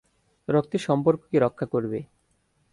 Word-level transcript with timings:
রক্তের 0.47 0.81
সম্পর্ককে 0.87 1.37
রক্ষা 1.39 1.65
করবে। 1.65 1.99